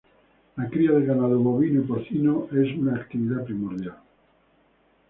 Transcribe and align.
La 0.55 0.67
cría 0.67 0.93
de 0.93 1.05
ganado 1.05 1.37
bovino 1.39 1.81
y 1.81 1.83
porcino 1.83 2.47
es 2.51 2.75
una 2.75 2.95
actividad 2.95 3.45
primordial. 3.45 3.97